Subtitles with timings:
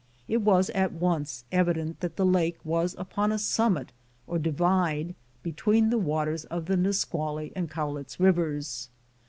[0.27, 3.91] It was at once evident that the lake was upon a summit,
[4.25, 8.89] or divide, between the waters of the Nisqually and Cowlitz rivers.